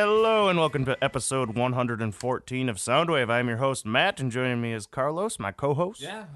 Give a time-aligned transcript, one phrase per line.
[0.00, 3.28] Hello and welcome to episode 114 of Soundwave.
[3.30, 6.00] I'm your host Matt, and joining me is Carlos, my co-host.
[6.00, 6.26] Yeah.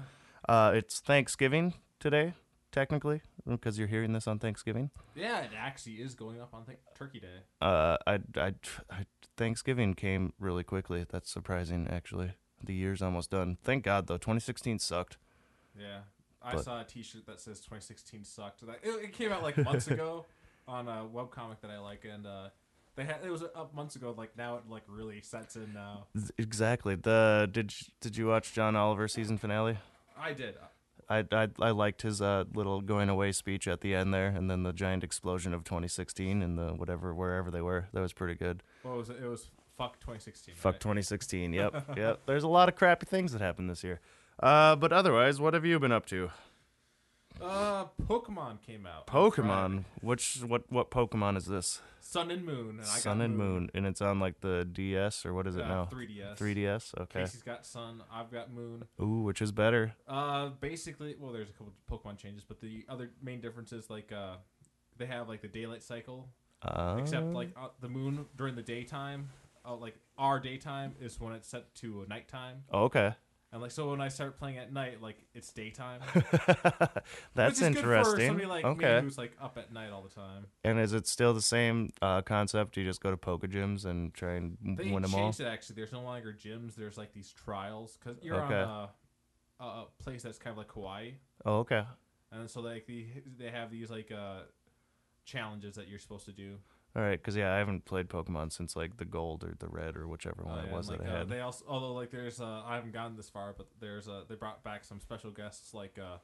[0.49, 2.33] Uh, it's Thanksgiving today,
[2.73, 4.89] technically, because you're hearing this on Thanksgiving.
[5.15, 7.43] Yeah, it actually is going up on th- Turkey Day.
[7.61, 8.53] Uh, I, I,
[8.91, 9.05] I,
[9.37, 11.05] Thanksgiving came really quickly.
[11.09, 12.33] That's surprising, actually.
[12.61, 13.59] The year's almost done.
[13.63, 14.17] Thank God, though.
[14.17, 15.15] 2016 sucked.
[15.79, 15.99] Yeah.
[16.41, 18.67] I But- saw a T-shirt that says 2016 sucked.
[18.67, 20.25] That it, it came out like months ago
[20.67, 22.49] on a webcomic that I like, and uh,
[22.95, 24.13] they had it was up months ago.
[24.17, 26.07] Like now, it like really sets in now.
[26.37, 26.95] Exactly.
[26.95, 29.77] The did you- did you watch John Oliver season finale?
[30.17, 30.55] I did.
[31.09, 34.49] I, I, I liked his uh, little going away speech at the end there, and
[34.49, 37.87] then the giant explosion of 2016 and the whatever wherever they were.
[37.93, 38.63] That was pretty good.
[38.83, 39.17] What was it?
[39.21, 40.55] It was fuck 2016.
[40.55, 40.79] Fuck right?
[40.79, 41.53] 2016.
[41.53, 42.21] Yep, yep.
[42.25, 43.99] There's a lot of crappy things that happened this year.
[44.39, 46.29] Uh, but otherwise, what have you been up to?
[47.41, 49.09] Uh, Pokemon came out.
[49.09, 49.69] on Pokemon.
[49.71, 49.85] Friday.
[50.01, 51.81] Which what what Pokemon is this?
[51.99, 52.69] Sun and Moon.
[52.71, 55.55] And I Sun got and Moon, and it's on like the DS or what is
[55.55, 55.85] it Uh, now?
[55.91, 56.37] 3DS.
[56.37, 56.93] 3DS.
[57.01, 57.21] Okay.
[57.21, 58.03] Casey's got Sun.
[58.11, 58.83] I've got Moon.
[59.01, 59.93] Ooh, which is better?
[60.07, 64.11] Uh, basically, well, there's a couple Pokemon changes, but the other main difference is like
[64.11, 64.35] uh,
[64.97, 66.29] they have like the daylight cycle,
[66.61, 69.29] Uh, except like uh, the moon during the daytime,
[69.65, 73.15] uh, like our daytime is when it's set to nighttime, oh, okay.
[73.53, 76.01] And like so when I start playing at night, like it's daytime.
[77.35, 78.27] That's which is Good for interesting.
[78.27, 78.99] somebody like me okay.
[79.01, 80.47] who's like up at night all the time.
[80.63, 82.75] And is it still the same uh, concept?
[82.77, 85.19] You just go to poker Gyms and try and They win them all?
[85.19, 85.75] They changed it actually.
[85.75, 86.73] There's no longer gyms.
[86.75, 88.55] There's like these trials because you're Okay.
[88.55, 88.89] on
[89.59, 91.13] a, a place that's kind of like Hawaii.
[91.45, 91.83] Oh, okay.
[92.31, 93.05] And so like the
[93.37, 94.41] they have these like uh
[95.25, 96.57] challenges that you're supposed to do.
[96.95, 99.97] All right, because yeah, I haven't played Pokemon since like the gold or the red
[99.97, 101.29] or whichever one Oh, it yeah, was and, that like, I uh, had.
[101.29, 104.35] they also although like there's uh I haven't gotten this far, but there's uh they
[104.35, 106.17] brought back some special guests like uh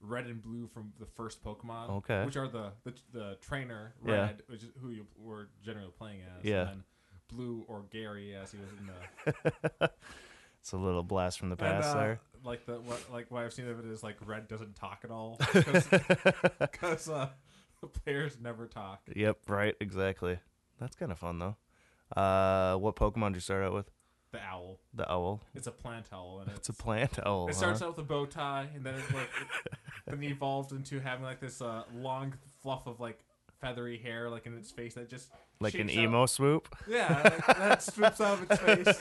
[0.00, 1.90] Red and Blue from the first Pokemon.
[1.90, 2.24] Okay.
[2.24, 4.12] Which are the the, the trainer Yeah.
[4.14, 6.44] Red, which is who you were generally playing as.
[6.44, 6.62] Yeah.
[6.62, 6.84] And then
[7.28, 8.90] Blue or Gary as he was in
[9.78, 9.90] the
[10.60, 12.20] It's a little blast from the and, past uh, there.
[12.44, 15.10] Like the what like what I've seen of it is like Red doesn't talk at
[15.10, 17.28] all because uh,
[17.80, 19.00] the players never talk.
[19.14, 20.38] Yep, right, exactly.
[20.80, 21.56] That's kind of fun though.
[22.20, 23.90] Uh, what Pokemon did you start out with?
[24.32, 24.78] The owl.
[24.94, 25.40] The owl.
[25.54, 27.48] It's a plant owl, and It's a plant owl.
[27.48, 27.86] It starts huh?
[27.86, 29.30] out with a bow tie, and then it like
[30.06, 33.18] then it evolved into having like this uh, long fluff of like
[33.60, 35.30] feathery hair, like in its face that just
[35.60, 36.76] like an shapes out- emo swoop.
[36.86, 39.00] Yeah, like, that swoops out of its face.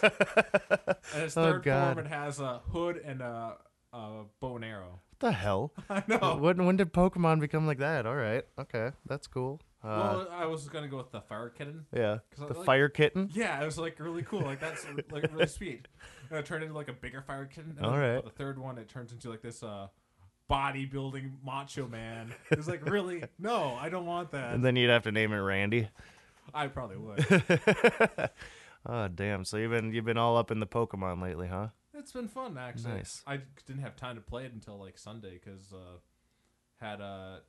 [1.13, 1.95] And its Oh, third God.
[1.95, 3.57] form, it has a hood and a,
[3.93, 5.01] a bow and arrow.
[5.19, 5.73] What the hell?
[5.89, 6.37] I know.
[6.39, 8.05] When when did Pokemon become like that?
[8.05, 9.59] All right, okay, that's cool.
[9.83, 11.85] Uh, well, I was gonna go with the fire kitten.
[11.91, 13.29] Yeah, the like- Fire Kitten.
[13.33, 14.41] Yeah, it was like really cool.
[14.41, 15.87] Like that's like really sweet.
[16.29, 17.75] And it turned into like a bigger fire kitten.
[17.77, 18.23] And All then right.
[18.23, 19.87] The third one, it turns into like this uh,
[20.51, 22.33] bodybuilding macho man.
[22.51, 24.53] It's like really no, I don't want that.
[24.53, 25.89] And then you'd have to name it Randy.
[26.53, 28.29] I probably would.
[28.85, 29.45] oh damn!
[29.45, 31.67] So you've been you've been all up in the Pokemon lately, huh?
[32.07, 32.93] It's been fun actually.
[32.93, 33.21] Nice.
[33.27, 35.97] I didn't have time to play it until like Sunday because uh,
[36.79, 37.39] had uh,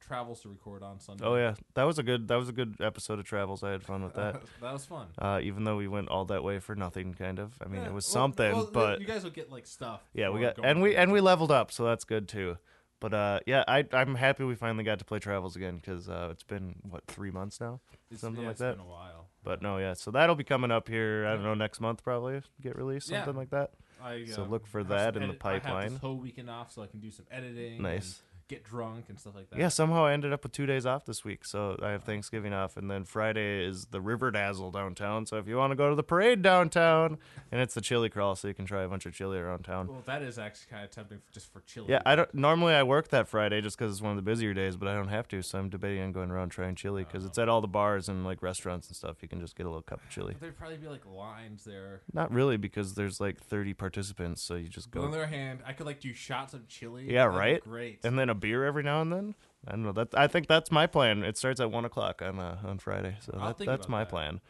[0.00, 1.22] travels to record on Sunday.
[1.22, 3.62] Oh yeah, that was a good that was a good episode of Travels.
[3.62, 4.40] I had fun with that.
[4.62, 5.08] that was fun.
[5.18, 7.52] Uh, even though we went all that way for nothing, kind of.
[7.62, 10.00] I mean, Yeah, it was well- something, well, but you guys will get like stuff.
[10.14, 12.56] yeah, we got and we and we leveled up, so that's good too.
[13.00, 16.28] But uh, yeah, I I'm happy we finally got to play Travels again because uh,
[16.30, 17.80] it's been what three months now.
[18.10, 18.78] It's- something yeah, like it's that.
[18.78, 19.26] Been a while.
[19.44, 21.26] But no, yeah, so that'll be coming up here.
[21.26, 23.18] I don't know next month probably get released Yeah.
[23.18, 23.72] something like that.
[24.06, 25.88] I, So um, look for that in the edit- I have pipeline.
[25.90, 27.82] this whole weekend off, so I can do some editing.
[27.82, 28.22] Nice.
[28.48, 29.58] Get drunk and stuff like that.
[29.58, 32.52] Yeah, somehow I ended up with two days off this week, so I have Thanksgiving
[32.52, 35.26] off, and then Friday is the River Dazzle downtown.
[35.26, 37.18] So if you want to go to the parade downtown,
[37.50, 39.88] and it's the chili crawl, so you can try a bunch of chili around town.
[39.88, 41.86] Well, that is actually kind of tempting for, just for chili.
[41.90, 44.54] Yeah, I don't normally I work that Friday just because it's one of the busier
[44.54, 47.24] days, but I don't have to, so I'm debating on going around trying chili because
[47.24, 49.16] it's at all the bars and like restaurants and stuff.
[49.22, 50.32] You can just get a little cup of chili.
[50.34, 52.02] But there'd probably be like lines there.
[52.12, 55.26] Not really because there's like 30 participants, so you just But on go the other
[55.26, 57.06] hand, I could like do shots of chili.
[57.12, 57.64] Yeah, That'd be right?
[57.64, 57.98] Great.
[58.04, 59.34] and then a beer every now and then.
[59.66, 60.14] I don't know that.
[60.14, 61.24] I think that's my plan.
[61.24, 63.90] It starts at one o'clock on uh, on Friday, so I'll that, think that's about
[63.90, 64.10] my that.
[64.10, 64.40] plan.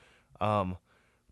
[0.40, 0.76] Um,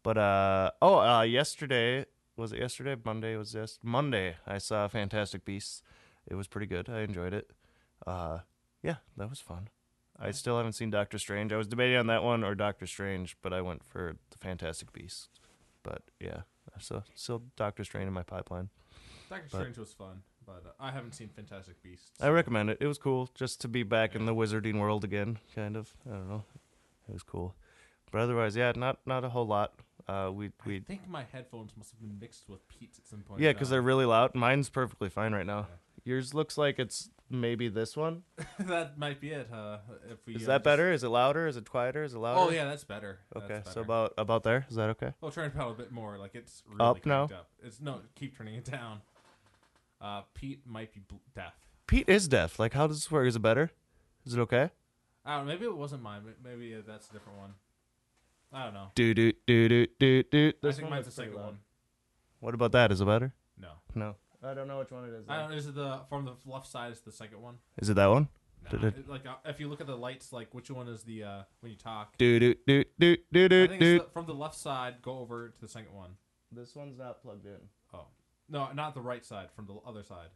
[0.02, 2.06] but uh, oh, uh, yesterday
[2.36, 2.96] was it yesterday?
[3.04, 4.36] Monday was yes Monday.
[4.46, 5.82] I saw Fantastic Beasts.
[6.26, 6.88] It was pretty good.
[6.88, 7.50] I enjoyed it.
[8.06, 8.38] Uh,
[8.82, 9.68] yeah, that was fun.
[10.18, 11.52] I still haven't seen Doctor Strange.
[11.52, 14.92] I was debating on that one or Doctor Strange, but I went for the Fantastic
[14.92, 15.28] Beasts.
[15.82, 16.42] But yeah,
[16.78, 18.70] so still Doctor Strange in my pipeline.
[19.28, 22.10] Doctor but- Strange was fun, but uh, I haven't seen Fantastic Beasts.
[22.20, 22.78] I recommend it.
[22.80, 25.92] It was cool just to be back in the wizarding world again, kind of.
[26.06, 26.44] I don't know.
[27.08, 27.54] It was cool.
[28.10, 29.72] But otherwise, yeah, not not a whole lot.
[30.06, 33.20] Uh, we I we think my headphones must have been mixed with Pete's at some
[33.20, 33.40] point.
[33.40, 34.34] yeah, because they're really loud.
[34.34, 35.66] Mine's perfectly fine right now.
[36.04, 38.22] Yours looks like it's maybe this one.
[38.58, 39.48] that might be it.
[39.50, 39.78] Uh,
[40.10, 40.92] if we Is uh, that just- better?
[40.92, 41.46] Is it louder?
[41.46, 42.04] Is it quieter?
[42.04, 42.40] Is it louder?
[42.40, 43.20] Oh yeah, that's better.
[43.32, 43.80] That's Okay, so better.
[43.80, 44.66] about about there.
[44.68, 45.12] Is that okay?
[45.22, 46.18] We'll try and pedal a bit more.
[46.18, 47.26] Like it's really Up now?
[47.26, 47.48] cranked Up.
[47.64, 49.00] It's no, keep turning it down.
[50.04, 51.54] Uh, Pete might be bl- deaf.
[51.86, 52.58] Pete is deaf.
[52.58, 53.26] Like, how does this work?
[53.26, 53.70] Is it better?
[54.26, 54.70] Is it okay?
[55.24, 55.52] I don't know.
[55.52, 56.20] Maybe it wasn't mine.
[56.44, 57.54] Maybe uh, that's a different one.
[58.52, 58.88] I don't know.
[58.94, 60.48] Do do do do do do.
[60.48, 61.44] I This think one mine's the second loud.
[61.46, 61.58] one.
[62.40, 62.92] What about that?
[62.92, 63.32] Is it better?
[63.58, 64.16] No, No.
[64.42, 65.24] I don't know which one it is.
[65.26, 65.52] I don't.
[65.54, 66.92] Is it the from the left side?
[66.92, 67.54] Is the second one?
[67.80, 68.28] Is it that one?
[68.64, 70.86] Nah, Did it- it- like uh, if you look at the lights, like which one
[70.88, 72.18] is the uh when you talk?
[72.18, 73.96] Do do do do do I do think do.
[73.96, 74.96] it's the, from the left side.
[75.00, 76.10] Go over to the second one.
[76.52, 77.56] This one's not plugged in.
[77.94, 78.06] Oh
[78.48, 79.48] no, not the right side.
[79.54, 80.28] From the other side.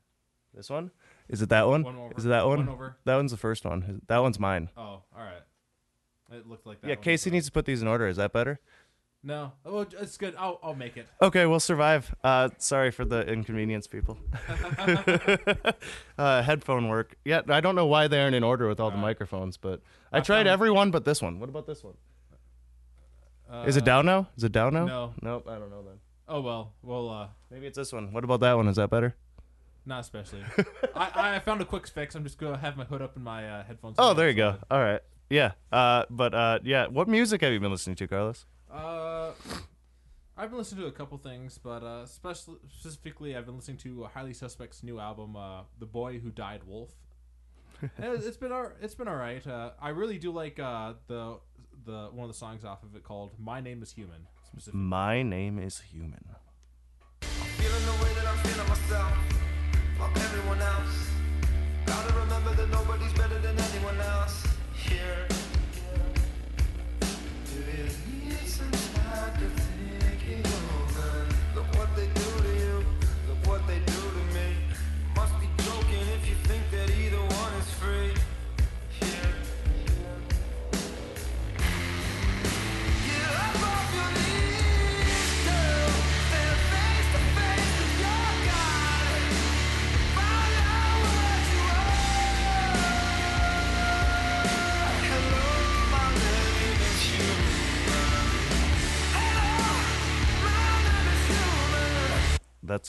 [0.54, 0.90] This one?
[1.28, 1.82] Is it that one?
[1.82, 2.14] One over.
[2.16, 2.58] Is it that one?
[2.60, 2.96] One over.
[3.04, 4.00] That one's the first one.
[4.08, 4.70] That one's mine.
[4.76, 5.42] Oh, all right.
[6.32, 6.88] It looked like that.
[6.88, 8.06] yeah, one Casey needs to put these in order.
[8.08, 8.60] Is that better?
[9.22, 9.52] No.
[9.66, 10.34] Oh, it's good.
[10.38, 11.06] I'll I'll make it.
[11.20, 12.14] Okay, we'll survive.
[12.22, 14.16] Uh, sorry for the inconvenience, people.
[16.18, 17.16] uh, headphone work.
[17.24, 19.10] Yeah, I don't know why they aren't in order with all the Alright.
[19.10, 19.82] microphones, but
[20.12, 21.40] I I tried found- every one but this one.
[21.40, 21.94] What about this one?
[23.66, 24.28] Is it Uh, down now?
[24.36, 24.84] Is it down now?
[24.84, 25.14] No.
[25.22, 25.98] Nope, I don't know then.
[26.28, 26.72] Oh well.
[26.82, 28.12] Well, uh, Maybe it's this one.
[28.12, 28.68] What about that one?
[28.68, 29.14] Is that better?
[29.86, 30.42] not especially.
[30.94, 32.14] I I found a quick fix.
[32.14, 33.96] I'm just gonna have my hood up in my uh, headphones.
[33.98, 34.56] Oh, there you go.
[34.70, 35.00] All right.
[35.30, 35.52] Yeah.
[35.72, 36.86] Uh, but uh, yeah.
[36.88, 38.44] What music have you been listening to, Carlos?
[38.70, 39.30] Uh,
[40.36, 44.04] I've been listening to a couple things, but uh, especially specifically, I've been listening to
[44.12, 46.90] Highly Suspect's new album, uh, "The Boy Who Died Wolf."
[47.82, 49.44] It- it's been all, it's been all right.
[49.46, 51.38] Uh, I really do like uh, the
[51.86, 54.80] the one of the songs off of it called "My Name Is Human." Specifically.
[54.80, 56.28] My name is Human.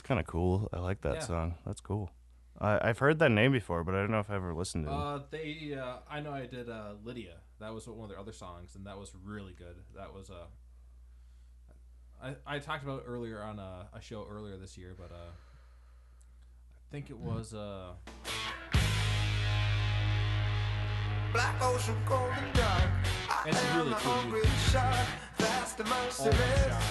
[0.10, 0.68] Kind of cool.
[0.74, 1.20] I like that Yeah.
[1.22, 1.56] song.
[1.68, 2.10] That's cool.
[2.60, 4.92] I, I've heard that name before, but I don't know if I ever listened to
[4.92, 4.96] it.
[4.96, 7.36] Uh, they, uh, I know I did uh, Lydia.
[7.60, 9.76] That was one of their other songs, and that was really good.
[9.96, 10.48] That was uh,
[12.24, 15.30] I I talked about it earlier on a, a show earlier this year, but uh,
[15.32, 17.92] I think it was uh,
[21.32, 22.90] Black ocean, cold and dark.
[23.46, 24.72] It's really cool hungry music.
[24.72, 25.08] shark,
[25.38, 26.84] fast and all the merciless.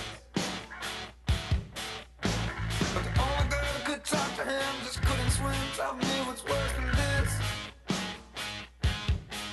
[5.38, 5.54] Swim.
[5.76, 7.30] Tell me what's worse than this.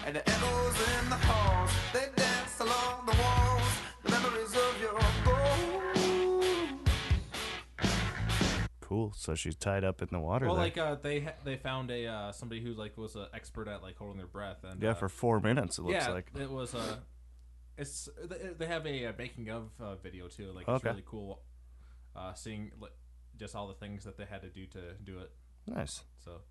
[0.06, 3.72] And the echoes in the halls, they dance along the walls.
[4.04, 5.46] The memories of your ghost.
[8.82, 9.14] cool.
[9.16, 10.46] So she's tied up in the water.
[10.46, 10.64] Well, there.
[10.66, 13.82] like uh, they ha- they found a uh, somebody who like was an expert at
[13.82, 16.32] like holding their breath, and yeah, uh, for four minutes it looks yeah, like.
[16.40, 16.98] it was uh,
[17.78, 20.52] it's they- they have a, uh making of uh, video too.
[20.54, 20.76] Like Okay.
[20.76, 21.42] it's really cool,
[22.16, 22.94] uh, seeing like,
[23.38, 25.32] just all the things that they had to do to do it.
[25.68, 26.04] Nice.
[26.24, 26.42] So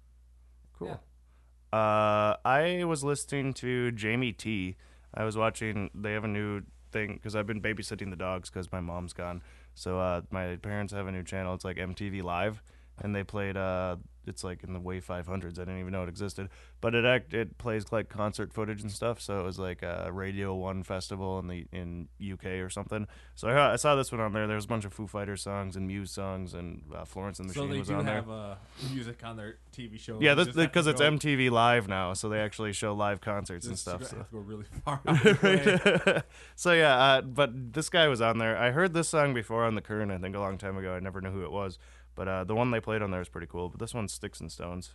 [0.78, 0.88] Cool.
[0.88, 1.78] Yeah.
[1.78, 4.76] Uh, I was listening to Jamie T.
[5.12, 5.90] I was watching.
[5.94, 9.42] They have a new thing because I've been babysitting the dogs because my mom's gone.
[9.74, 11.54] So uh, my parents have a new channel.
[11.54, 12.62] It's like MTV Live,
[13.00, 13.56] and they played.
[13.56, 13.96] Uh,
[14.26, 15.58] it's like in the way 500s.
[15.58, 16.48] I didn't even know it existed,
[16.80, 19.20] but it act it plays like concert footage and stuff.
[19.20, 23.06] So it was like a Radio One festival in the in UK or something.
[23.34, 24.46] So I, I saw this one on there.
[24.46, 27.48] There was a bunch of Foo Fighters songs and Muse songs and uh, Florence and
[27.48, 28.22] the Machine was on there.
[28.22, 28.54] So they do have uh,
[28.92, 30.18] music on their TV show.
[30.20, 32.94] Yeah, You this just have to because it's MTV Live now, so they actually show
[32.94, 34.04] live concerts and stuff.
[34.04, 34.24] So.
[34.32, 35.00] go really far.
[35.06, 36.22] out of the way.
[36.56, 38.56] so yeah, uh, but this guy was on there.
[38.56, 40.10] I heard this song before on the current.
[40.10, 40.94] I think a long time ago.
[40.94, 41.78] I never knew who it was,
[42.14, 43.68] but uh, the one they played on there is pretty cool.
[43.68, 44.94] But this one's Sticks and Stones.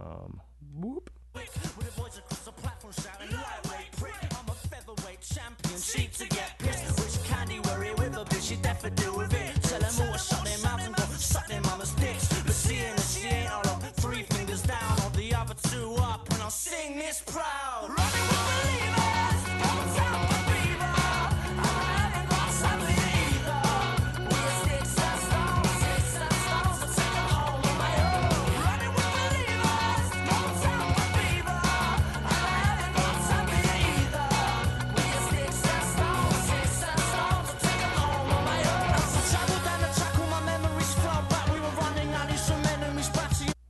[0.00, 0.40] Um,
[0.74, 1.10] whoop.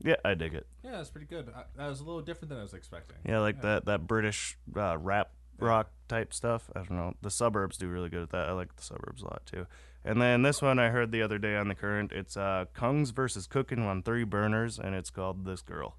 [0.05, 0.67] Yeah, I dig it.
[0.85, 1.51] Yeah, that's pretty good.
[1.57, 3.17] I, that was a little different than I was expecting.
[3.27, 6.71] Yeah, like that that British uh, rap rock type stuff.
[6.77, 7.15] I don't know.
[7.23, 8.49] The suburbs do really good at that.
[8.49, 9.67] I like the suburbs a lot too.
[10.05, 12.13] And then this one I heard the other day on the current.
[12.13, 15.97] It's uh, Kungs versus Cooking on Three Burners, and it's called This Girl.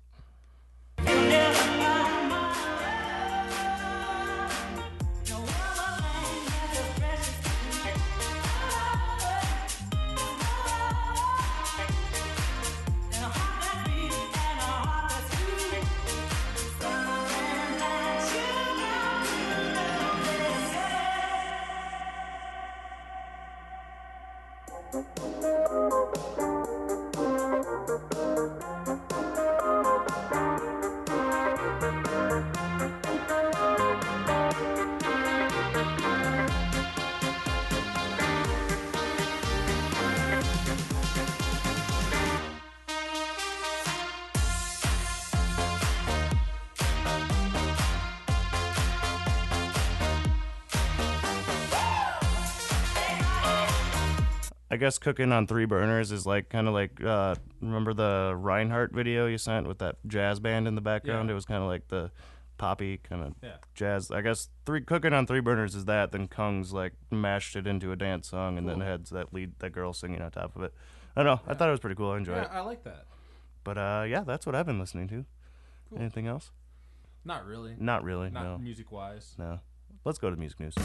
[54.76, 58.92] I guess cooking on three burners is like kind of like uh, remember the Reinhardt
[58.92, 61.30] video you sent with that jazz band in the background.
[61.30, 61.32] Yeah.
[61.32, 62.12] It was kind of like the
[62.58, 63.56] poppy kind of Yeah.
[63.74, 64.12] jazz.
[64.12, 66.12] I guess three cooking on three burners is that.
[66.12, 68.86] Then Kungs like mashed it into a dance song and then Cool.
[68.86, 70.74] had that lead that girl singing on top of it.
[71.16, 71.42] I don't know.
[71.50, 72.12] I thought it was pretty cool.
[72.12, 72.52] I enjoyed Yeah, it.
[72.52, 73.06] I like that.
[73.64, 75.24] But uh, yeah, that's what I've been listening to.
[75.90, 76.00] Cool.
[76.02, 76.52] Anything else?
[77.24, 77.78] Not really.
[77.80, 78.30] Not really.
[78.30, 78.58] Not no.
[78.58, 79.36] music wise.
[79.40, 79.62] No.
[80.04, 80.76] Let's go to the music news.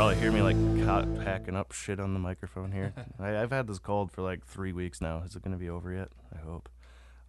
[0.00, 2.94] Probably hear me like ca- hacking up shit on the microphone here.
[3.18, 5.22] I, I've had this cold for like three weeks now.
[5.26, 6.08] Is it going to be over yet?
[6.34, 6.70] I hope.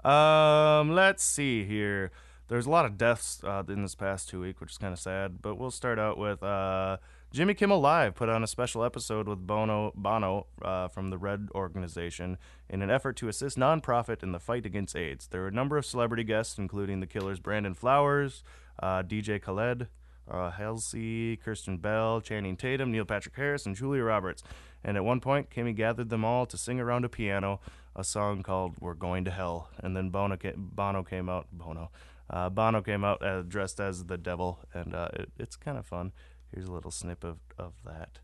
[0.10, 2.12] Um, let's see here.
[2.48, 5.00] There's a lot of deaths uh, in this past two week, which is kind of
[5.00, 5.42] sad.
[5.42, 7.00] But we'll start out with uh,
[7.34, 11.50] Jimmy Kimmel Live put on a special episode with Bono Bono uh, from the Red
[11.54, 12.38] Organization
[12.70, 15.28] in an effort to assist nonprofit in the fight against AIDS.
[15.28, 18.46] There were a number of celebrity guests, including the Killers' Brandon Flowers,
[18.82, 19.88] uh, DJ Khaled,
[20.32, 24.44] uh, Halsey, Kristen Bell, Channing Tatum, Neil Patrick Harris, and Julia Roberts.
[24.84, 27.60] And at one point, Kimmy gathered them all to sing around a piano
[27.96, 31.48] a song called "We're Going to Hell." And then Bono ca- Bono came out.
[31.52, 31.92] Bono.
[32.30, 35.86] Uh, Bono came out uh, dressed as the devil, and uh, it, it's kind of
[35.86, 36.14] fun.
[36.54, 38.20] Here's a little snip of, of that.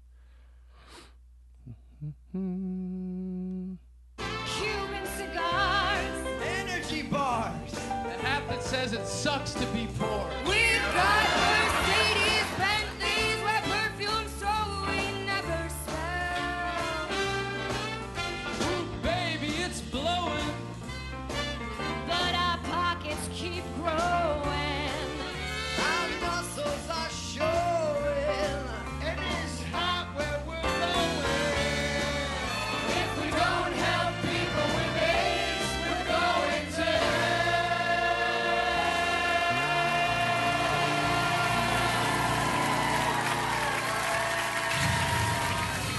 [2.32, 3.78] Cuban
[5.18, 6.28] cigars.
[6.44, 7.72] Energy bars.
[7.72, 10.30] The app that says it sucks to be poor.
[10.46, 11.66] We've got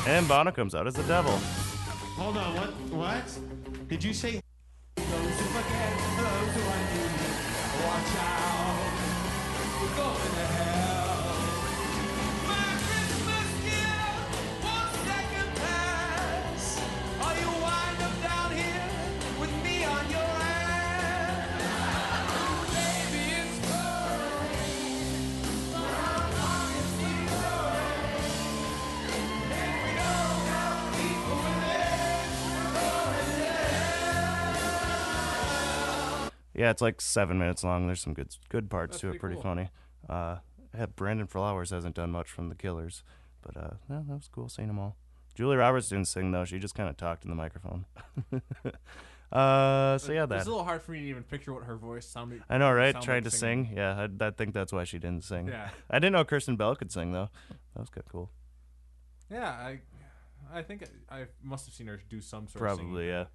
[0.09, 1.33] And Bono comes out as the devil.
[2.17, 2.71] Hold on, what?
[2.91, 3.88] What?
[3.88, 4.41] Did you say?
[36.59, 37.87] Yeah, it's like seven minutes long.
[37.87, 39.21] There's some good good parts That's to it.
[39.21, 39.43] pretty cool.
[39.43, 39.69] funny.
[40.09, 40.37] Uh,
[40.97, 43.05] Brandon Flowers hasn't done much from the Killers,
[43.43, 44.97] but uh, yeah, that was cool seeing them all.
[45.37, 47.85] Julie Roberts didn't sing though; she just kind of talked in the microphone.
[49.33, 50.38] uh, so yeah, that.
[50.38, 52.41] It's a little hard for me to even picture what her voice sounded.
[52.41, 52.47] Like.
[52.50, 53.00] I know, right?
[53.00, 53.67] Trying to singing.
[53.67, 53.77] sing.
[53.77, 55.47] Yeah, I, I think that's why she didn't sing.
[55.47, 55.71] Yeah.
[55.91, 57.31] I didn't know Kristen Bell could sing though.
[57.75, 58.31] That was kind of cool.
[59.31, 59.79] Yeah, I,
[60.53, 63.27] I think I, I must have seen her do some sort of Probably, yeah.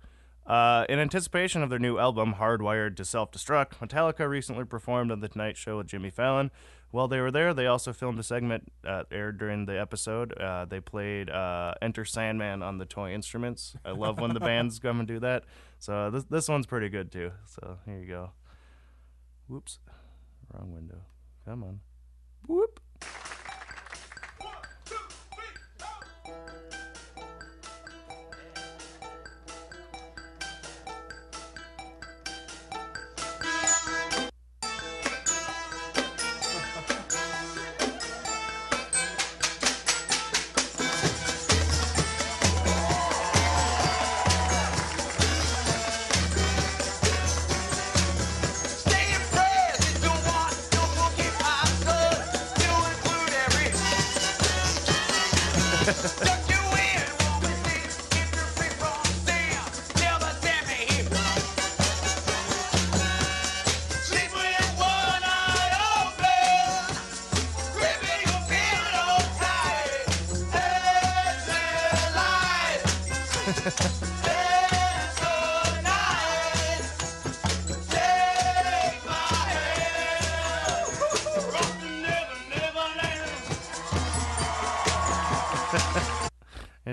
[0.45, 5.21] Uh, in anticipation of their new album, Hardwired to Self Destruct, Metallica recently performed on
[5.21, 6.51] The Tonight Show with Jimmy Fallon.
[6.91, 10.37] While they were there, they also filmed a segment uh, aired during the episode.
[10.37, 13.75] Uh, they played uh, Enter Sandman on the toy instruments.
[13.83, 15.45] I love when the bands come and do that.
[15.79, 17.31] So this this one's pretty good too.
[17.47, 18.31] So here you go.
[19.47, 19.79] Whoops,
[20.53, 21.01] wrong window.
[21.45, 21.79] Come on.
[22.47, 22.72] Whoop.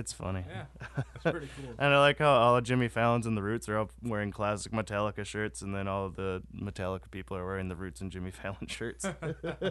[0.01, 0.45] It's funny.
[0.49, 0.65] Yeah,
[1.15, 1.75] it's pretty cool.
[1.79, 4.73] And I like how all of Jimmy Fallon's and the Roots are all wearing classic
[4.73, 8.31] Metallica shirts, and then all of the Metallica people are wearing the Roots and Jimmy
[8.31, 9.05] Fallon shirts.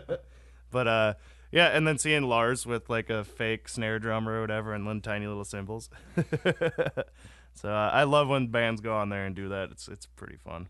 [0.72, 1.16] but uh,
[1.52, 5.02] yeah, and then seeing Lars with like a fake snare drum or whatever, and then
[5.02, 5.90] tiny little cymbals.
[7.56, 9.72] so uh, I love when bands go on there and do that.
[9.72, 10.68] It's it's pretty fun.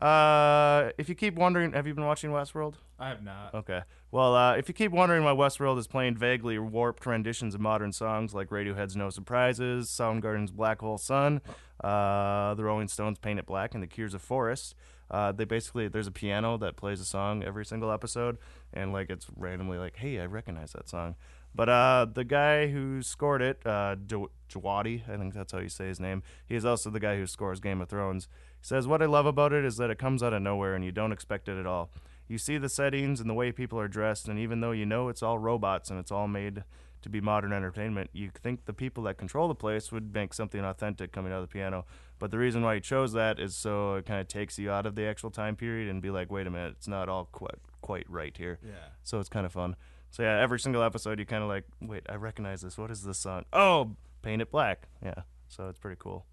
[0.00, 2.74] Uh, if you keep wondering, have you been watching Westworld?
[2.98, 3.54] I have not.
[3.54, 3.82] Okay.
[4.10, 7.92] Well, uh, if you keep wondering why Westworld is playing vaguely warped renditions of modern
[7.92, 11.40] songs like Radiohead's No Surprises, Soundgarden's Black Hole Sun,
[11.84, 14.74] uh, the Rolling Stones' Paint It Black, and the Cure's A Forest,
[15.10, 18.38] uh, they basically there's a piano that plays a song every single episode,
[18.72, 21.16] and like it's randomly like, hey, I recognize that song.
[21.54, 25.88] But uh, the guy who scored it, uh, Djawadi, I think that's how you say
[25.88, 26.22] his name.
[26.46, 28.28] He is also the guy who scores Game of Thrones.
[28.60, 30.84] He says, What I love about it is that it comes out of nowhere and
[30.84, 31.90] you don't expect it at all.
[32.28, 35.08] You see the settings and the way people are dressed, and even though you know
[35.08, 36.62] it's all robots and it's all made
[37.02, 40.60] to be modern entertainment, you think the people that control the place would make something
[40.60, 41.86] authentic coming out of the piano.
[42.18, 44.86] But the reason why he chose that is so it kind of takes you out
[44.86, 47.58] of the actual time period and be like, wait a minute, it's not all quite,
[47.80, 48.58] quite right here.
[48.62, 48.90] Yeah.
[49.02, 49.76] So it's kind of fun.
[50.10, 52.76] So yeah, every single episode you kind of like, wait, I recognize this.
[52.76, 53.44] What is this song?
[53.52, 54.88] Oh, Paint It Black.
[55.02, 55.22] Yeah.
[55.48, 56.26] So it's pretty cool.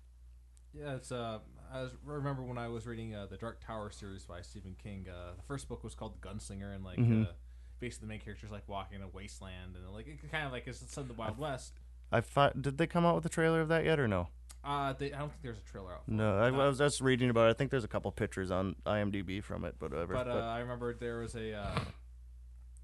[0.80, 1.40] Yeah, it's uh,
[1.74, 5.08] I was, remember when I was reading uh, the Dark Tower series by Stephen King.
[5.10, 7.28] Uh, the first book was called The Gunslinger, and like Mhm.
[7.28, 7.32] uh,
[7.80, 10.68] basically the main character's like walking in a wasteland, and like it kind of like
[10.68, 11.74] it's some of the Wild West.
[12.12, 14.30] I thought, did they come out with a trailer of that yet or no?
[14.63, 16.06] Uh, they, I don't think there's a trailer out.
[16.06, 16.38] For No.
[16.40, 17.52] I, I was just reading about it.
[17.52, 20.13] I think there's a couple pictures on IMDb from it, but whatever.
[20.13, 21.54] But uh, I remember there was a.
[21.54, 21.80] Uh,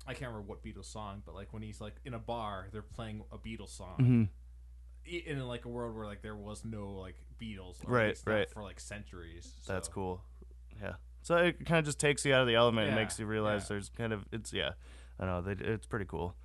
[0.05, 2.81] I can't remember what Beatles song, but like when he's like in a bar, they're
[2.81, 3.95] playing a Beatles song.
[3.99, 4.29] Mhm.
[5.05, 8.49] In like a world where like there was no like Beatles, or Right, right.
[8.49, 9.51] for like centuries.
[9.67, 10.21] That's cool.
[10.81, 10.93] Yeah.
[11.21, 13.63] So it kind of just takes you out of the element and makes you realize
[13.63, 13.67] yeah.
[13.69, 14.71] there's kind of it's yeah.
[15.19, 16.35] I know they, it's pretty cool.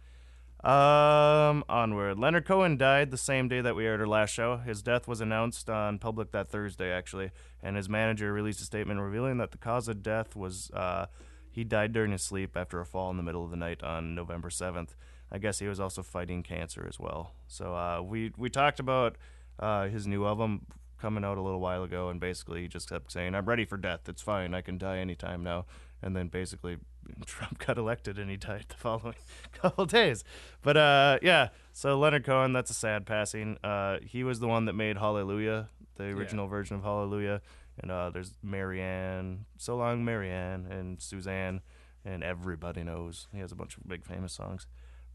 [0.64, 2.18] Um, onward.
[2.18, 4.56] Leonard Cohen died the same day that we aired our last show.
[4.56, 7.30] His death was announced on public that Thursday, actually,
[7.62, 11.06] and his manager released a statement revealing that the cause of death was uh,
[11.50, 14.14] he died during his sleep after a fall in the middle of the night on
[14.14, 14.96] November seventh.
[15.30, 17.32] I guess he was also fighting cancer as well.
[17.46, 19.16] So uh, we we talked about
[19.58, 20.66] uh, his new album
[21.00, 23.76] coming out a little while ago, and basically he just kept saying, "I'm ready for
[23.76, 24.08] death.
[24.08, 24.54] It's fine.
[24.54, 25.66] I can die anytime now."
[26.00, 26.78] And then basically
[27.26, 29.14] Trump got elected, and he died the following
[29.52, 30.24] couple days.
[30.62, 33.58] But uh, yeah, so Leonard Cohen, that's a sad passing.
[33.62, 37.40] Uh, he was the one that made Hallelujah, the original version of Hallelujah.
[37.80, 41.60] And uh, there's Marianne, So Long Marianne, and Suzanne,
[42.04, 43.28] and everybody knows.
[43.32, 44.66] He has a bunch of big famous songs.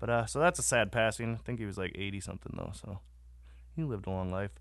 [0.04, 1.36] But uh, so that's a sad passing.
[1.36, 3.00] I think he was like 80 something though, so
[3.74, 4.52] he lived a long life.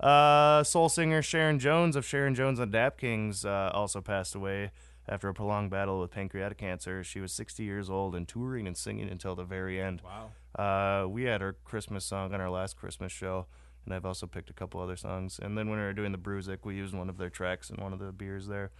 [0.00, 4.70] Uh, soul singer Sharon Jones of Sharon Jones and Dap Kings uh, also passed away
[5.06, 7.04] after a prolonged battle with pancreatic cancer.
[7.04, 10.00] She was 60 years old and touring and singing until the very end.
[10.02, 10.30] Wow.
[10.58, 13.44] Uh, we had her Christmas song on our last Christmas show,
[13.84, 15.38] and I've also picked a couple other songs.
[15.38, 17.76] And then when we were doing the Bruzik, we used one of their tracks in
[17.76, 18.70] one of the beers there.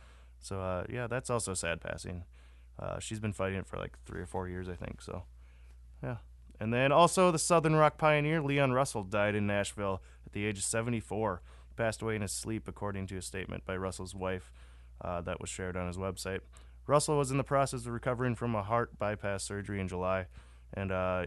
[0.40, 2.25] So uh, yeah, that's also a sad passing.
[2.79, 5.03] Uh, she's been fighting it for like three or four years, I think.
[5.03, 5.25] So
[6.02, 6.16] yeah.
[6.61, 10.58] And then also the Southern rock pioneer Leon Russell died in Nashville at the age
[10.58, 11.42] of 74.
[11.68, 14.52] He passed away in his sleep, according to a statement by Russell's wife
[15.00, 16.40] uh, that was shared on his website.
[16.87, 20.26] Russell was in the process of recovering from a heart bypass surgery in July,
[20.74, 21.26] and uh,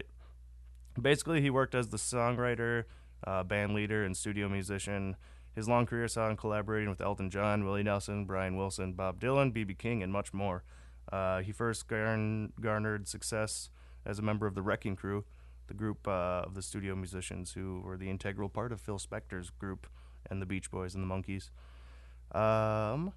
[1.00, 2.84] basically he worked as the songwriter,
[3.26, 5.16] uh, band leader, and studio musician.
[5.54, 9.52] His long career saw him collaborating with Elton John, Willie Nelson, Brian Wilson, Bob Dylan,
[9.52, 9.74] B.B.
[9.74, 10.64] King, and much more.
[11.10, 13.70] Uh, he first garn- garnered success
[14.04, 15.24] as a member of the Wrecking Crew,
[15.68, 19.50] the group uh, of the studio musicians who were the integral part of Phil Spector's
[19.50, 19.86] group
[20.28, 21.50] and the Beach Boys and the Monkees.
[22.36, 23.12] Um,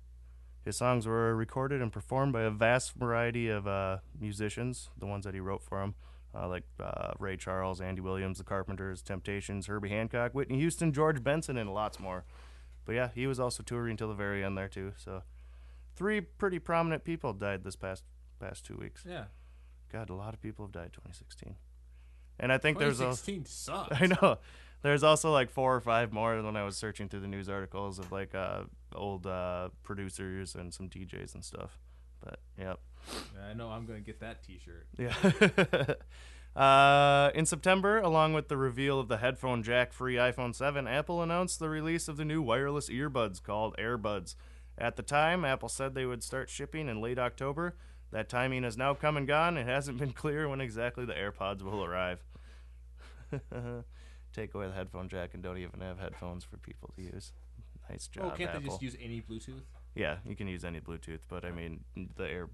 [0.64, 5.26] his songs were recorded and performed by a vast variety of uh, musicians, the ones
[5.26, 5.96] that he wrote for him,
[6.34, 11.24] uh, like uh, Ray Charles, Andy Williams, The Carpenters, Temptations, Herbie Hancock, Whitney Houston, George
[11.24, 12.26] Benson, and lots more.
[12.86, 14.94] But yeah, he was also touring until the very end there too.
[14.98, 15.24] So,
[15.96, 18.04] three pretty prominent people died this past
[18.40, 19.04] past two weeks.
[19.08, 19.26] Yeah.
[19.96, 21.56] God, a lot of people have died 2016.
[22.38, 23.96] And I think there's a 2016 sucks.
[24.02, 24.40] I know.
[24.82, 27.98] There's also like four or five more when I was searching through the news articles
[27.98, 31.80] of like uh, old uh, producers and some DJs and stuff.
[32.22, 32.82] But yep.
[33.50, 34.88] I know I'm gonna get that T-shirt.
[34.98, 35.94] Yeah.
[36.56, 41.22] Uh, in September, along with the reveal of the headphone jack free iPhone 7, Apple
[41.22, 44.36] announced the release of the new wireless earbuds called AirPods.
[44.78, 47.76] At the time, Apple said they would start shipping in late October.
[48.12, 49.58] That timing has now come and gone.
[49.58, 52.20] It hasn't been clear when exactly the AirPods will arrive.
[54.34, 57.32] Take away the headphone jack and don't even have headphones for people to use.
[57.90, 58.62] Nice job, Oh, can't Apple.
[58.62, 59.62] they just use any Bluetooth?
[59.96, 61.84] yeah, you can use any Bluetooth, but I mean
[62.16, 62.50] the Air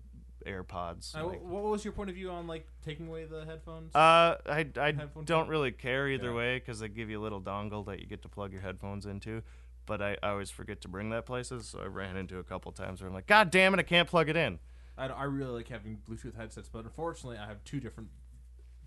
[0.46, 1.16] AirPods.
[1.16, 3.96] Uh, like- what was your point of view on like taking away the headphones?
[3.96, 5.50] Uh, I, I Headphone don't jack?
[5.50, 6.36] really care either Yeah.
[6.36, 9.06] way because they give you a little dongle that you get to plug your headphones
[9.06, 9.42] into.
[9.88, 12.72] But I, I always forget to bring that places, so I ran into a couple
[12.72, 14.60] times where I'm like, God damn it, I can't plug it in.
[14.98, 18.10] I, I really like having Bluetooth headsets, but unfortunately, I have two different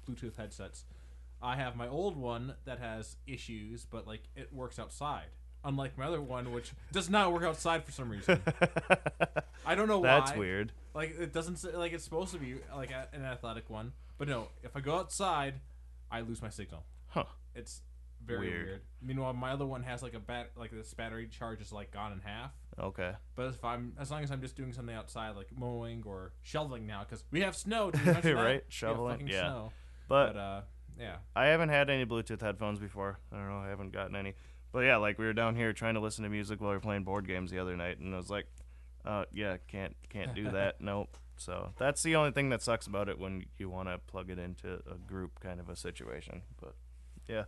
[0.09, 0.85] Bluetooth headsets.
[1.43, 5.27] I have my old one that has issues, but like it works outside.
[5.67, 8.40] Unlike my other one, which does not work outside for some reason.
[9.67, 10.21] I don't know why.
[10.21, 10.73] That's weird.
[10.95, 14.29] Like it doesn't say, like it's supposed to be like a, an athletic one, but
[14.29, 14.49] no.
[14.62, 15.55] If I go outside,
[16.11, 16.85] I lose my signal.
[17.09, 17.25] Huh.
[17.55, 17.81] It's
[18.25, 18.67] very Weird.
[18.67, 18.81] weird.
[19.03, 22.12] Meanwhile, my other one has like a bat like this battery charge is like gone
[22.12, 22.53] in half.
[22.79, 23.13] Okay.
[23.37, 26.87] But if I'm as long as I'm just doing something outside like mowing or shoveling
[26.87, 27.91] now because we have snow.
[27.91, 28.43] Did you mention that?
[28.43, 29.49] Right, have shoveling, yeah.
[29.49, 29.73] Snow.
[30.09, 30.61] But But uh,
[30.99, 31.17] yeah.
[31.35, 33.19] I haven't had any Bluetooth headphones before.
[33.33, 33.59] I don't know.
[33.59, 34.35] I haven't gotten any.
[34.73, 36.81] But yeah, like we were down here trying to listen to music while we were
[36.81, 38.47] playing board games the other night, and I was like,
[39.05, 40.77] uh, yeah, can't can't do that.
[40.81, 41.17] nope.
[41.37, 44.39] So that's the only thing that sucks about it when you want to plug it
[44.39, 46.43] into a group kind of a situation.
[46.61, 46.75] But
[47.29, 47.45] yeah.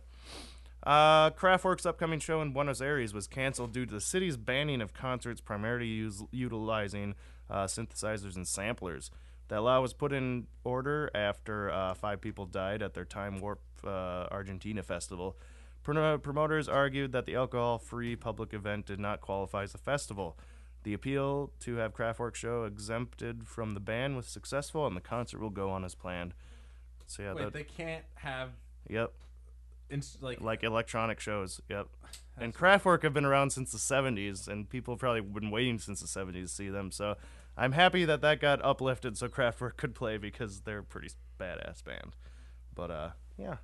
[0.87, 4.93] Uh, Kraftwerk's upcoming show in Buenos Aires was canceled due to the city's banning of
[4.93, 7.13] concerts primarily use, utilizing
[7.49, 9.11] uh, synthesizers and samplers.
[9.49, 13.59] That law was put in order after uh, five people died at their Time Warp
[13.85, 15.35] uh, Argentina festival.
[15.83, 20.37] Pro- promoters argued that the alcohol-free public event did not qualify as a festival.
[20.83, 25.41] The appeal to have Kraftwerk show exempted from the ban was successful, and the concert
[25.41, 26.33] will go on as planned.
[27.07, 28.51] So yeah, Wait, that, they can't have
[28.89, 29.11] yep,
[30.21, 31.61] like like electronic shows.
[31.69, 31.87] Yep.
[32.39, 36.01] And Kraftwerk have been around since the 70s, and people have probably been waiting since
[36.01, 36.91] the 70s to see them.
[36.91, 37.15] So
[37.57, 41.83] I'm happy that that got uplifted so Kraftwerk could play because they're a pretty badass
[41.83, 42.15] band.
[42.75, 43.55] But uh, yeah.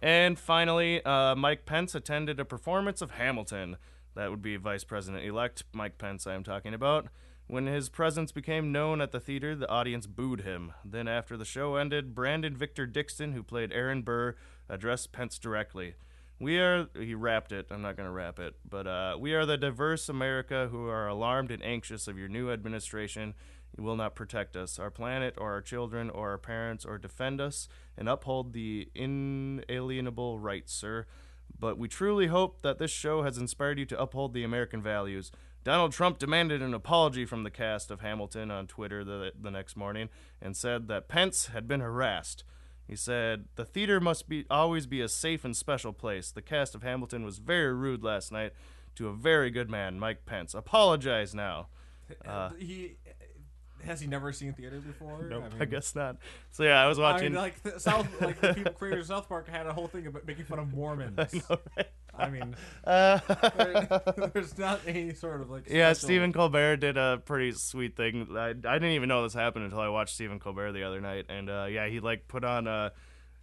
[0.00, 3.78] And finally, uh, Mike Pence attended a performance of Hamilton.
[4.14, 7.08] That would be Vice President elect Mike Pence, I am talking about.
[7.48, 10.72] When his presence became known at the theater, the audience booed him.
[10.84, 14.36] Then, after the show ended, Brandon Victor Dixon, who played Aaron Burr,
[14.68, 15.94] addressed Pence directly.
[16.40, 19.44] We are, he wrapped it, I'm not going to wrap it, but uh, we are
[19.44, 23.34] the diverse America who are alarmed and anxious of your new administration.
[23.76, 27.40] You will not protect us, our planet, or our children, or our parents, or defend
[27.40, 31.06] us and uphold the inalienable rights, sir.
[31.58, 35.32] But we truly hope that this show has inspired you to uphold the American values.
[35.64, 39.76] Donald Trump demanded an apology from the cast of Hamilton on Twitter the, the next
[39.76, 40.08] morning
[40.40, 42.44] and said that Pence had been harassed.
[42.88, 46.30] He said, The theater must be always be a safe and special place.
[46.30, 48.52] The cast of Hamilton was very rude last night
[48.96, 50.54] to a very good man, Mike Pence.
[50.54, 51.68] Apologize now.
[52.26, 52.96] Uh, he
[53.84, 55.26] has he never seen theater before?
[55.28, 56.16] Nope, I, mean, guess not.
[56.50, 57.32] So yeah, I was I watching.
[57.32, 60.06] mean, like the South, like the people creators of South Park had a whole thing
[60.06, 61.18] about making fun of Mormons.
[62.18, 62.54] I, mean,
[62.84, 63.18] Uh,
[63.56, 65.68] there- there's not any sort of like.
[65.70, 68.28] Yeah, Stephen Colbert did a pretty sweet thing.
[68.36, 71.26] I, I didn't even know this happened until I watched Stephen Colbert the other night,
[71.28, 72.92] and uh, yeah, he like put on a,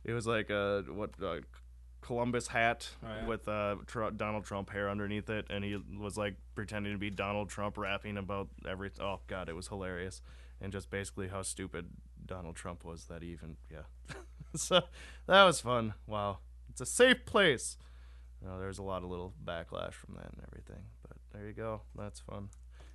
[0.03, 1.38] it was like a what uh,
[2.01, 3.25] Columbus hat Oh, yeah.
[3.25, 7.09] with uh, Tr- Donald Trump hair underneath it, and he was like pretending to be
[7.09, 8.91] Donald Trump, rapping about every.
[8.99, 10.21] Oh God, it was hilarious,
[10.61, 11.89] and just basically how stupid
[12.25, 14.13] Donald Trump was that he even yeah.
[14.55, 14.81] so
[15.27, 15.93] that was fun.
[16.07, 17.77] Wow, it's a safe place.
[18.45, 21.53] You know, there's a lot of little backlash from that and everything, but there you
[21.53, 21.81] go.
[21.97, 22.49] That's fun.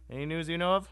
[0.09, 0.89] Any news you know of?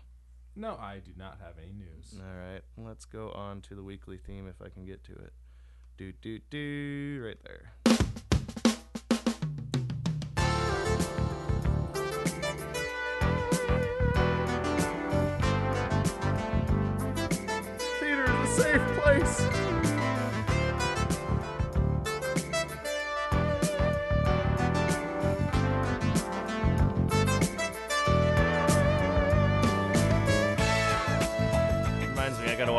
[0.56, 2.18] No, I do not have any news.
[2.18, 5.32] All right, let's go on to the weekly theme if I can get to it.
[5.96, 7.72] Do do do right there.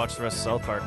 [0.10, 0.84] Watch the rest of South Park.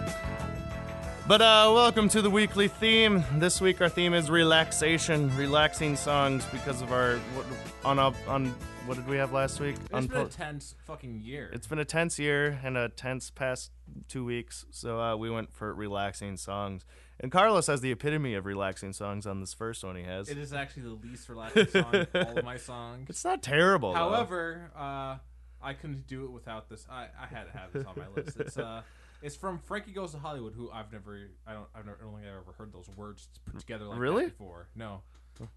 [1.29, 3.23] But uh, welcome to the weekly theme.
[3.35, 7.47] This week our theme is relaxation, relaxing songs because of our what,
[7.85, 8.47] on a, on
[8.87, 9.77] what did we have last week?
[9.95, 11.51] It's been a tense fucking year.
[11.53, 13.71] it's been a tense year and a tense past
[14.09, 16.85] two weeks, so uh, we went for relaxing songs.
[17.21, 20.29] And Carlos has the epitome of relaxing songs on this first one he has.
[20.29, 23.09] It is actually the least relaxing song of all of my songs.
[23.09, 23.93] It's not terrible.
[23.93, 23.99] though.
[23.99, 25.19] However, uh,
[25.63, 26.87] I couldn't do it without this.
[26.91, 28.41] I, I had to have this on my list.
[28.41, 28.83] It's uh,
[29.23, 32.15] It's from Frankie Goes to Hollywood, who I've never, I don't, I've never, I don't
[32.15, 34.25] think I've ever heard those words put together like Really?
[34.25, 34.69] that before.
[34.75, 35.03] No,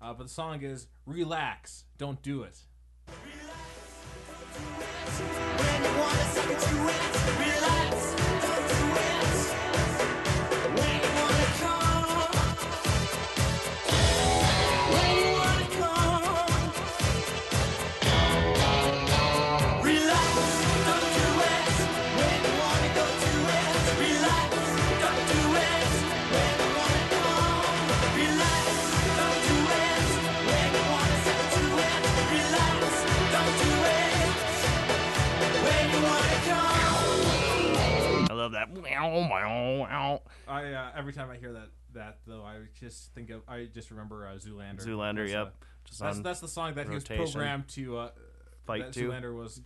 [0.02, 2.60] uh, but the song is "Relax, Don't Do It."
[7.08, 8.15] I
[40.48, 43.92] I uh, every time I hear that, that though, I just think of, I just
[43.92, 44.86] remember uh, Zoolander.
[44.86, 45.48] Zoolander, That's, yep.
[45.48, 48.10] uh, Just that's that's the song that he was programmed to uh,
[48.66, 49.10] Fight that to.
[49.10, 49.62] Zoolander was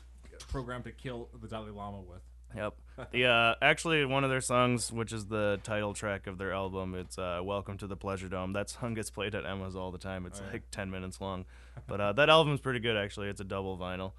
[0.50, 2.22] programmed to kill the Dalai Lama with.
[2.56, 2.74] Yep.
[3.12, 6.96] The uh, actually one of their songs, which is the title track of their album,
[6.96, 9.98] it's uh, "Welcome to the Pleasure Dome." That song gets played at Emma's all the
[9.98, 10.26] time.
[10.26, 10.52] It's Oh, yeah.
[10.54, 11.46] like ten minutes long,
[11.88, 13.30] but uh, that album's pretty good actually.
[13.30, 14.12] It's a double vinyl.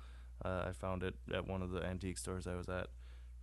[0.42, 2.86] Uh, I found it at one of the antique stores I was at.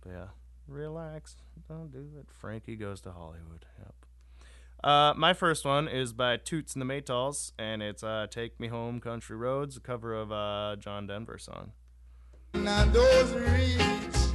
[0.00, 0.24] But yeah,
[0.68, 1.36] relax,
[1.68, 2.26] don't do it.
[2.30, 3.66] Frankie goes to Hollywood.
[3.78, 3.94] Yep.
[4.84, 8.68] Uh, my first one is by Toots and the Maytals, and it's uh, "Take Me
[8.68, 11.72] Home, Country Roads," a cover of uh, John Denver song.
[12.54, 14.27] Now those reeds,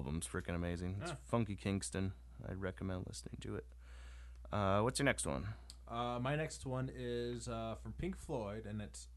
[0.00, 0.96] album's freaking amazing.
[1.02, 1.16] It's Yeah.
[1.30, 2.12] Funky Kingston.
[2.48, 3.66] I'd recommend listening to it.
[4.50, 5.46] Uh, what's your next one?
[5.86, 9.08] Uh, my next one is uh, from Pink Floyd, and it's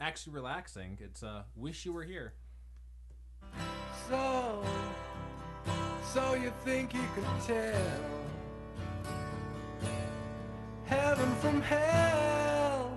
[0.00, 0.98] actually relaxing.
[1.00, 2.34] It's uh, "Wish You Were Here."
[4.08, 4.62] So,
[6.12, 8.00] so you think you can tell
[10.84, 12.96] heaven from hell,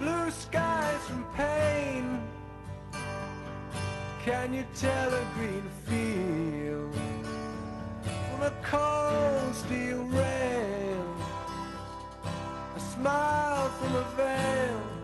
[0.00, 2.25] blue skies from pain?
[4.26, 6.92] Can you tell a green field
[8.28, 11.16] from a cold steel rail?
[12.74, 14.95] A smile from a veil.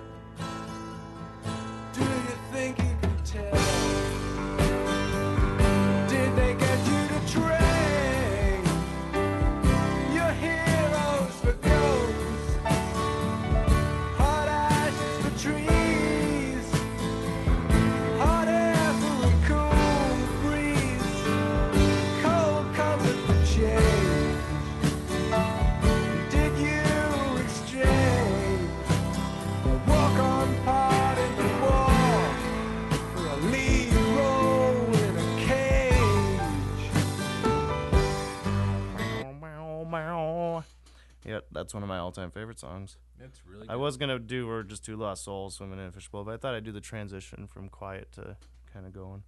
[41.32, 42.98] Yep, that's one of my all-time favorite songs.
[43.18, 43.66] It's really.
[43.66, 46.36] I was gonna do "We're Just Two Lost Souls" swimming in a fishbowl, but I
[46.36, 48.36] thought I'd do the transition from quiet to
[48.70, 49.22] kind of going.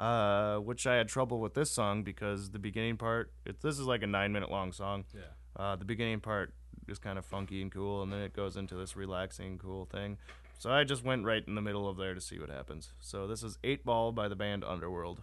[0.00, 3.30] Uh, which I had trouble with this song because the beginning part.
[3.46, 5.04] It, this is like a nine-minute long song.
[5.14, 5.20] Yeah.
[5.56, 6.54] Uh, the beginning part
[6.88, 10.18] is kind of funky and cool, and then it goes into this relaxing, cool thing.
[10.58, 12.94] So I just went right in the middle of there to see what happens.
[12.98, 15.22] So this is Eight Ball by the band Underworld.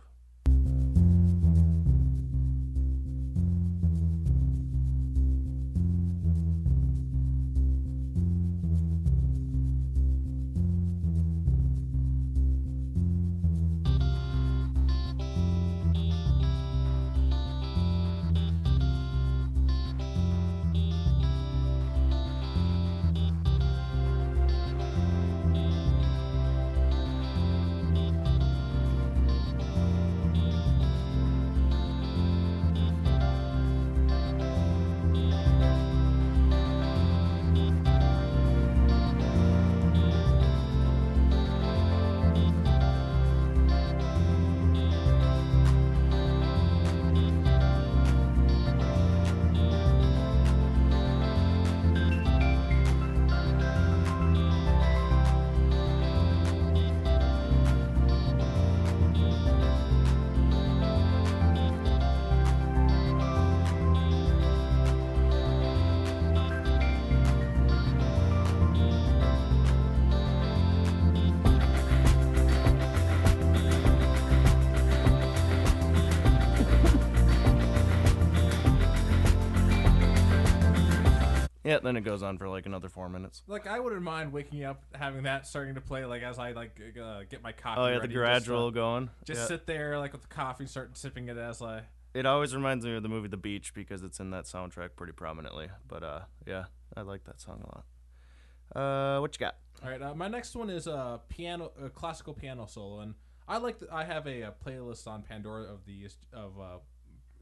[81.66, 83.42] Yeah, then it goes on for like another four minutes.
[83.48, 86.80] Like I wouldn't mind waking up having that starting to play like as I like
[87.02, 87.82] uh, get my coffee.
[87.82, 89.10] Oh yeah, the gradual Just, uh, going.
[89.26, 89.48] just Yeah.
[89.48, 91.82] sit there like with the coffee, and start sipping it as I.
[92.14, 95.12] It always reminds me of the movie The Beach because it's in that soundtrack pretty
[95.14, 95.70] prominently.
[95.88, 99.18] But uh, yeah, I like that song a lot.
[99.18, 99.56] Uh, what you got?
[99.84, 103.16] All right, uh, my next one is a piano, a classical piano solo, and
[103.48, 103.80] I like.
[103.80, 106.78] The, I have a, uh playlist on Pandora of the of uh,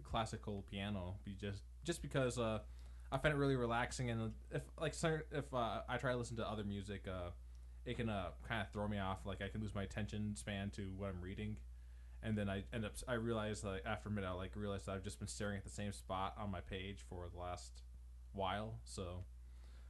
[0.02, 2.60] classical piano, be just just because uh,
[3.13, 4.95] I find it really relaxing, and if like
[5.32, 7.30] if uh, I try to listen to other music, uh,
[7.86, 9.19] it can uh, kind of throw me off.
[9.23, 11.58] Like I can lose my attention span to what I'm reading,
[12.23, 12.93] and then I end up.
[13.08, 15.63] I realize like after a minute, I like realize that I've just been staring at
[15.63, 17.84] the same spot on my page for the last
[18.34, 18.80] while.
[18.84, 19.26] So,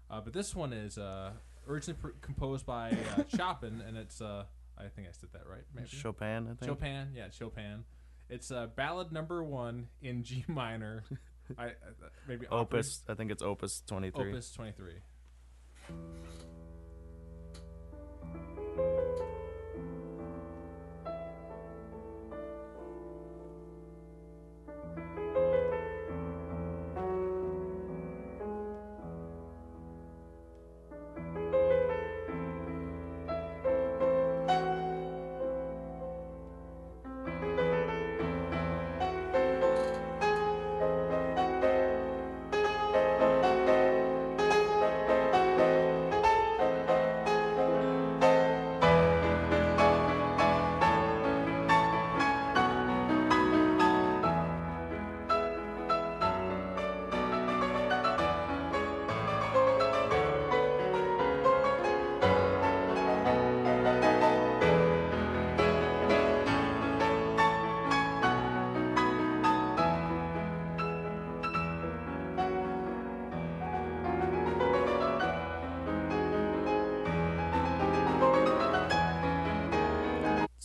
[0.10, 1.32] uh, but this one is uh,
[1.66, 4.44] originally pr- composed by uh, Chopin, and it's uh,
[4.78, 5.64] I think I said that right.
[5.74, 6.66] Maybe Chopin, I think.
[6.66, 7.86] Chopin, yeah, Chopin.
[8.30, 11.06] It's uh, ballad number one in G minor.
[11.58, 11.72] I, I
[12.28, 14.30] maybe opera- Opus, I think it's Opus 23.
[14.32, 15.02] Opus twenty three.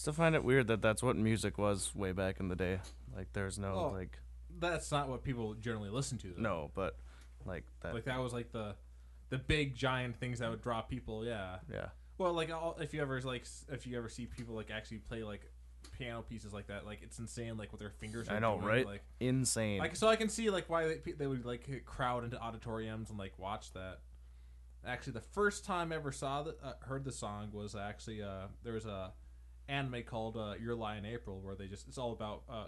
[0.08, 2.80] Still find it weird that that's what music was way back in the day.
[3.14, 3.88] Like, there's no Oh.
[3.90, 4.18] like,
[4.58, 6.28] That's not what people generally listen to.
[6.32, 6.40] Though.
[6.40, 6.96] no, but
[7.44, 7.92] like that.
[7.92, 8.74] like that was like the
[9.28, 11.26] the big giant things that would draw people.
[11.26, 11.58] Yeah.
[11.70, 14.70] yeah, Well, like all, if you ever like s- if you ever see people like
[14.70, 15.42] actually play like
[15.98, 17.58] piano pieces like that, like it's insane.
[17.58, 18.30] Like what their fingers.
[18.30, 18.86] Are I know, doing, right?
[18.86, 19.78] Like, Insane.
[19.78, 23.10] like so I can see like why they, pe- they would like crowd into auditoriums
[23.10, 23.98] and like watch that.
[24.86, 28.46] Actually, the first time I ever saw the uh, heard the song was actually uh,
[28.64, 29.12] there was a
[29.68, 32.64] anime called uh, Your Lie in April where they just it's all about uh,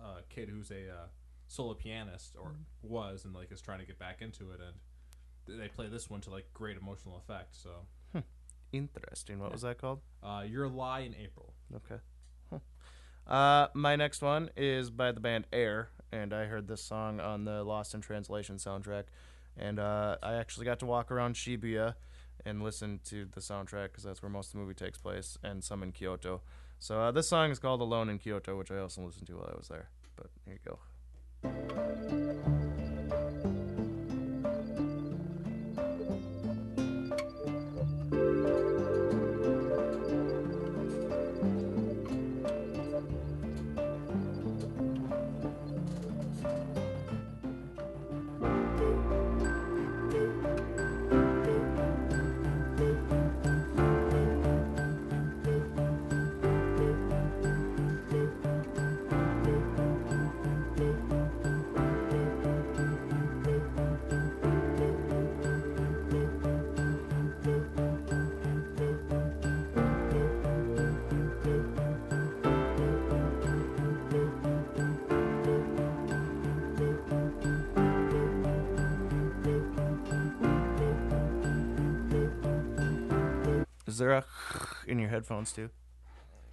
[0.00, 1.06] a kid who's a uh,
[1.46, 5.68] solo pianist or was and like is trying to get back into it and they
[5.68, 7.56] play this one to like great emotional effect.
[7.56, 7.70] So
[8.70, 9.38] Interesting.
[9.38, 10.00] What was that called?
[10.22, 11.54] uh, Your Lie in April.
[11.74, 12.00] Okay.
[12.50, 13.32] Huh.
[13.32, 17.44] Uh, my next one is by the band Air, and I heard this song on
[17.44, 19.04] the Lost in Translation soundtrack,
[19.56, 21.94] and uh, I actually got to walk around Shibuya
[22.44, 25.62] and listen to the soundtrack because that's where most of the movie takes place, and
[25.62, 26.40] some in Kyoto.
[26.78, 29.50] So uh, this song is called "Alone in Kyoto," which I also listened to while
[29.52, 29.88] I was there.
[30.16, 32.57] But here you go.
[83.98, 84.24] Is there a
[84.86, 85.70] in your headphones too?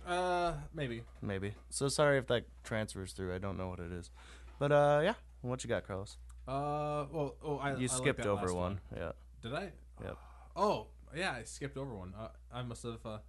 [0.08, 1.04] Uh, maybe.
[1.22, 1.54] Maybe.
[1.70, 3.36] So sorry if that transfers through.
[3.36, 4.10] I don't know what it is.
[4.58, 5.14] But uh, yeah.
[5.44, 6.18] What you got, Carlos?
[6.48, 8.80] Uh, well, oh, I I You like skipped that over last one.
[8.98, 9.12] Yeah.
[9.44, 9.72] Did I?
[10.04, 10.18] Yep.
[10.56, 12.16] Oh, yeah, I skipped over one.
[12.20, 13.06] Uh, I must have.
[13.06, 13.20] Uh,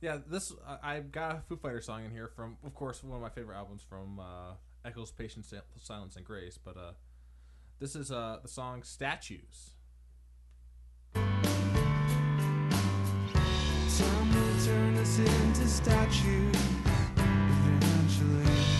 [0.00, 3.16] yeah, this I, I've got a Foo Fighter song in here from, of course, one
[3.16, 4.52] of my favorite albums from uh,
[4.84, 5.52] Echoes, Patience,
[5.82, 6.56] Silence, and Grace.
[6.56, 6.92] But uh,
[7.80, 9.72] this is uh, the song "Statues."
[14.66, 16.56] Turn us into statues
[17.16, 18.75] eventually.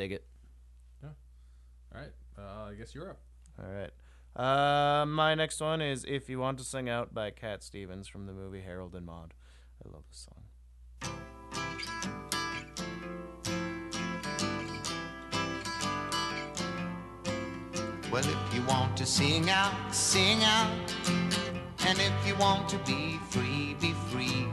[0.00, 0.24] Dig it.
[1.02, 1.10] Yeah.
[1.94, 2.12] All right.
[2.38, 3.18] Uh, I guess you're up.
[3.62, 3.90] All right.
[4.34, 8.24] Uh, my next one is "If You Want to Sing Out" by Cat Stevens from
[8.24, 9.34] the movie Harold and Maude.
[9.84, 10.44] I love this song.
[18.10, 20.94] Well, if you want to sing out, sing out.
[21.86, 24.46] And if you want to be free, be free.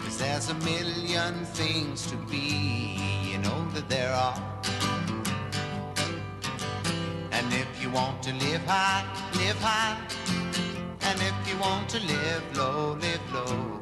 [0.00, 4.38] Cause there's a million things to be, you know that there are.
[7.32, 9.96] And if you want to live high, live high.
[11.02, 13.80] And if you want to live low, live low.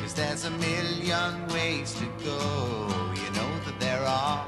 [0.00, 2.38] Cause there's a million ways to go,
[3.22, 4.44] you know that there are.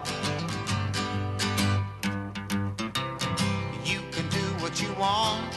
[3.84, 5.52] You can do what you want.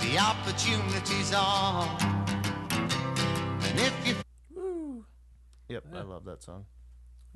[0.00, 1.88] The opportunities are.
[3.66, 4.14] And if you
[5.68, 6.64] Yep, I love that song.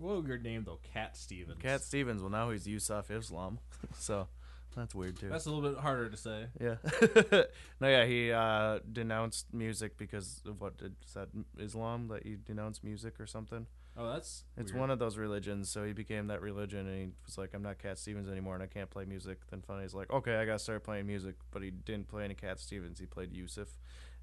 [0.01, 0.81] What your name though?
[0.95, 1.61] Cat Stevens.
[1.61, 2.23] Cat Stevens.
[2.23, 3.59] Well, now he's Yusuf Islam,
[3.99, 4.29] so
[4.75, 5.29] that's weird too.
[5.29, 6.47] That's a little bit harder to say.
[6.59, 6.77] Yeah.
[7.81, 11.29] no, yeah, he uh, denounced music because of what did is that
[11.59, 13.67] Islam that you denounce music or something?
[13.97, 14.45] Oh, that's.
[14.57, 14.81] It's weird.
[14.81, 17.79] one of those religions, so he became that religion, and he was like, "I'm not
[17.79, 20.61] Cat Stevens anymore, and I can't play music." Then finally, he's like, "Okay, I gotta
[20.61, 22.99] start playing music," but he didn't play any Cat Stevens.
[22.99, 23.69] He played Yusuf,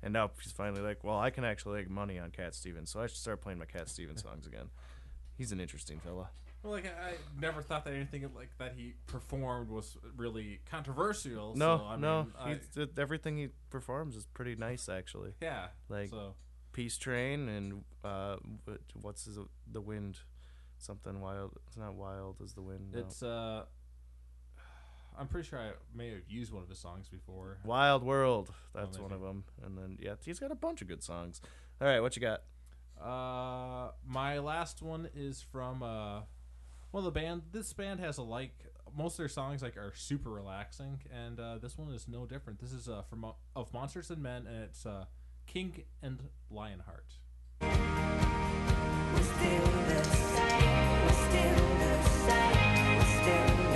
[0.02, 3.02] and now he's finally like, "Well, I can actually make money on Cat Stevens, so
[3.02, 4.70] I should start playing my Cat Stevens songs again."
[5.38, 6.30] He's an interesting fella.
[6.64, 11.56] Well, like I, I never thought that anything like that he performed was really controversial.
[11.56, 15.34] No, so, I no, mean, I- uh, everything he performs is pretty nice, actually.
[15.42, 15.68] yeah.
[15.90, 16.34] like- so
[16.74, 18.36] Peace Train and uh,
[19.02, 19.40] what's his,
[19.72, 20.20] the wind,
[20.78, 21.54] something wild.
[21.68, 22.92] It's not wild as the wind.
[22.94, 23.00] no.
[23.00, 23.64] it's uh,
[25.20, 27.58] I'm pretty sure I may have used one of his songs before.
[27.64, 28.52] Wild World.
[28.76, 29.44] That's Oh, one of them.
[29.66, 31.42] And then yeah, he's got a bunch of good songs.
[31.82, 32.42] All right, what you got?
[33.02, 36.22] Uh, my last one is from uh,
[36.92, 37.44] well, the band.
[37.52, 38.54] This band has a like
[38.98, 42.60] most of their songs like are super relaxing, and uh, this one is no different.
[42.60, 45.06] This is uh from Mo- of Monsters and Men, and it's uh,
[45.46, 47.14] King and Lionheart.
[47.62, 47.68] We're
[49.24, 51.04] still the same.
[51.04, 52.98] We're still the same.
[52.98, 53.67] We're still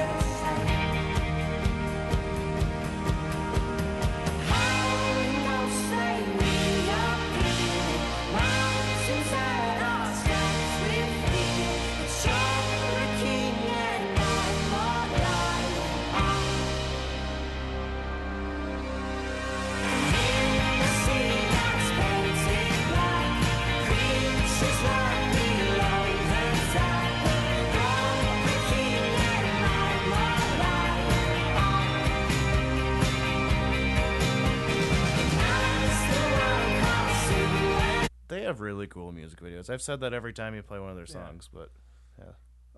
[38.51, 39.69] have really cool music videos.
[39.69, 41.25] I've said that every time you play one of their Yeah.
[41.25, 41.71] songs, but
[42.19, 42.33] yeah,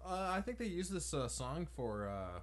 [0.05, 2.07] Uh, I think they use this uh, song for.
[2.07, 2.39] Uh,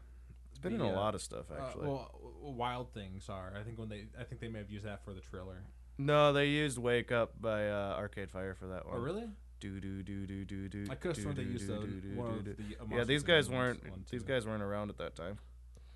[0.51, 1.87] it's been in a uh, lot of stuff uh, actually.
[1.89, 2.11] well,
[2.43, 3.53] Wild Things are.
[3.59, 5.63] I think when they, I think they may have used that for the trailer.
[5.99, 8.97] no, they used "Wake Up" by uh, Arcade Fire for that one.
[8.97, 9.29] Oh, really?
[9.61, 10.87] Do do do do do do.
[10.91, 11.77] I could have sworn they used the
[12.17, 12.57] one of the.
[12.91, 13.83] Yeah, these guys weren't.
[13.89, 14.27] one, These too.
[14.29, 15.39] guys weren't around at that time.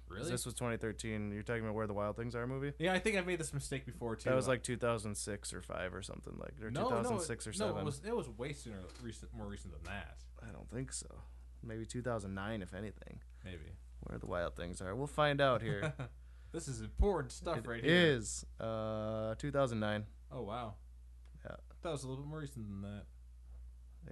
[0.09, 0.30] Really?
[0.30, 1.32] This was 2013.
[1.32, 2.72] You're talking about where the Wild Things are movie.
[2.78, 4.28] yeah, I think I've made this mistake before too.
[4.28, 7.66] That was like 2006 or five or something like, or no, 2006 no, or no,
[7.72, 7.82] seven.
[7.82, 10.18] it was it was way sooner, recent, more recent than that.
[10.46, 11.07] I don't think so.
[11.62, 13.20] Maybe 2009, if anything.
[13.44, 13.72] Maybe.
[14.00, 14.94] Where the Wild Things are.
[14.94, 15.94] We'll find out here.
[16.52, 17.94] this is important stuff It right here.
[18.16, 20.05] is uh 2009.
[20.30, 20.74] Oh wow.
[21.44, 21.57] Yeah.
[21.82, 23.05] That was a little bit more recent than that.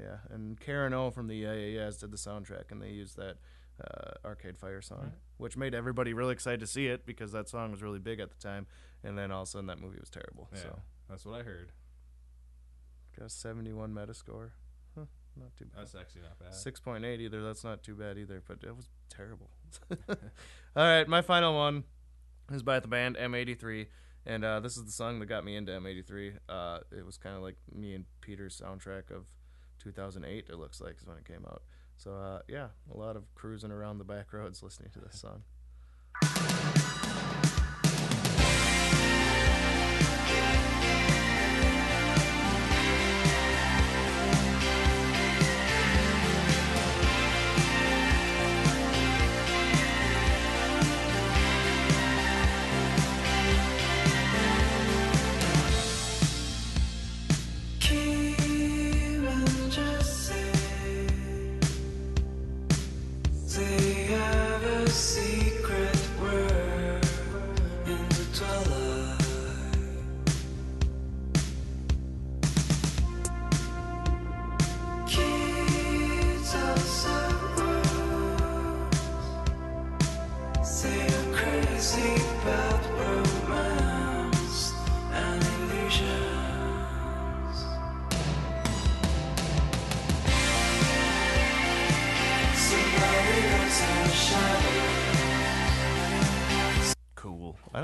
[0.00, 3.16] Yeah, and Karen O from the Yeah Yeah Yeahs did the soundtrack, and they used
[3.18, 3.36] that
[3.80, 5.12] uh, Arcade Fire song, Right.
[5.38, 8.30] which made everybody really excited to see it because that song was really big at
[8.30, 8.66] the time.
[9.04, 10.48] And then all of a sudden, that movie was terrible.
[10.52, 11.72] Yeah, So that's what I heard.
[13.18, 14.50] got a 71 Metascore.
[14.96, 15.06] Huh,
[15.36, 15.80] not too bad.
[15.80, 16.54] That's actually not bad.
[16.54, 17.42] Six point eight either.
[17.42, 19.50] That's not too bad either, but it was terrible.
[20.08, 20.16] All
[20.76, 21.84] right, my final one
[22.52, 23.86] is by the band M83,
[24.26, 26.34] and uh, this is the song that got me into M83.
[26.48, 29.24] Uh, it was kind of like me and Peter's soundtrack of
[29.80, 30.46] 2008.
[30.48, 31.62] It looks like is when it came out.
[32.02, 35.42] So uh, yeah, a lot of cruising around the back roads listening to this song.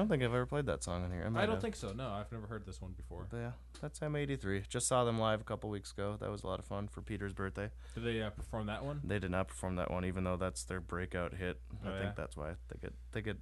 [0.09, 1.29] Don't think I've ever played that song in here.
[1.31, 1.63] might I don't have.
[1.63, 1.93] think so.
[1.93, 3.27] No, I've never heard this one before.
[3.31, 3.51] But yeah,
[3.81, 4.69] that's M83.
[4.69, 6.17] Just saw them live a couple weeks ago.
[6.21, 7.71] That was a lot of fun for Peter's birthday.
[7.95, 9.01] Did they uh, perform that one?
[9.05, 11.61] They did not perform that one, even though that's their breakout hit.
[11.85, 13.37] I Oh, think that's why they get they get.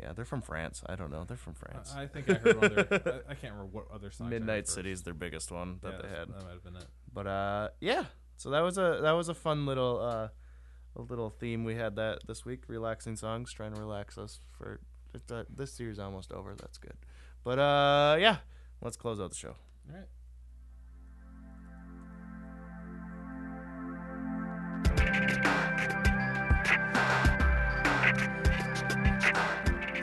[0.00, 0.82] Yeah, they're from France.
[0.86, 1.24] I don't know.
[1.24, 1.92] They're from France.
[1.96, 3.22] I, I think I heard one of their.
[3.28, 4.30] I, I can't remember what other songs.
[4.30, 4.68] Midnight.
[4.68, 6.28] City is their biggest one that Yeah, they had.
[6.28, 6.84] That might have been it.
[7.12, 8.04] But uh, yeah.
[8.36, 10.28] So that was a that was a fun little uh,
[10.96, 12.62] a little theme we had that this week.
[12.68, 14.80] Relaxing songs, trying to relax us for
[15.30, 16.54] uh, this series almost over.
[16.54, 16.94] That's good.
[17.44, 18.38] But uh, yeah.
[18.80, 19.54] Let's close out the show.
[19.90, 20.06] All right.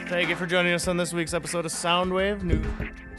[0.10, 2.44] Thank you for joining us on this week's episode of Soundwave.
[2.44, 2.62] New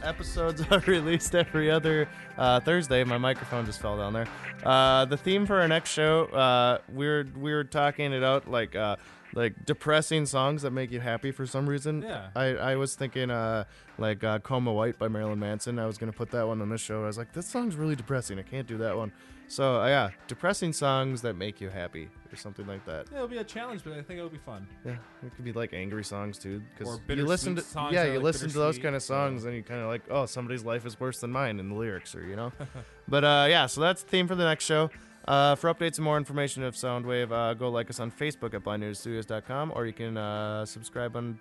[0.03, 2.09] episodes are released every other
[2.39, 3.03] uh, Thursday.
[3.03, 4.29] My microphone just fell down there.
[4.63, 8.97] Uh, the theme for our next show, uh, we're we're talking it out like uh,
[9.37, 12.03] like depressing songs that make you happy for some reason.
[12.03, 12.29] Yeah.
[12.35, 13.65] I, I was thinking uh,
[13.99, 15.79] like uh, Coma White by Marilyn Manson.
[15.79, 17.05] I was gonna put that one on this show.
[17.05, 18.39] I was like, this song's really depressing.
[18.39, 19.13] I can't do that one.
[19.49, 23.07] So uh, yeah, depressing songs that make you happy or something like that.
[23.11, 24.67] Yeah, it'll be a challenge, but I think it'll be fun.
[24.85, 28.15] Yeah, it could be like angry songs too, because you listen to songs yeah, you
[28.15, 30.65] like, listen to those kind of so- songs, and you kind of like, oh, somebody's
[30.65, 32.53] life is worse than mine in the lyrics, or you know.
[33.09, 34.91] but uh, yeah, so that's the theme for the next show.
[35.27, 38.63] Uh, for updates and more information of Soundwave, uh, go like us on Facebook at
[38.63, 41.39] blindnewsstudios.com, or you can uh, subscribe on.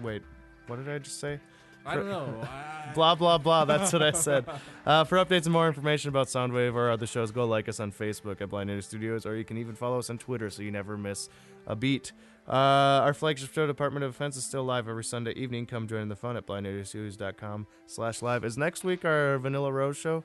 [0.00, 0.22] Wait,
[0.68, 1.40] what did I just say?
[1.84, 2.28] I don't know.
[2.42, 3.64] I, Blah blah blah.
[3.64, 4.44] That's what I said.
[4.86, 7.92] Uh, for updates and more information about Soundwave or other shows, go like us on
[7.92, 10.70] Facebook at Blind Native Studios, or you can even follow us on Twitter so you
[10.70, 11.28] never miss
[11.66, 12.12] a beat.
[12.48, 15.66] Uh, our flagship show, Department of Defense, is still live every Sunday evening.
[15.66, 18.44] Come join the fun at blindnativestudios.com slash live.
[18.44, 20.24] Is next week our Vanilla Rose show?